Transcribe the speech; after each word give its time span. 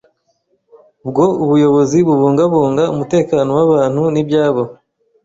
Ubwo 1.05 1.23
buyobozi 1.49 1.97
bubungabunga 2.07 2.83
umutekano 2.93 3.49
w’abantu 3.57 4.01
n’ibyabo 4.13 4.63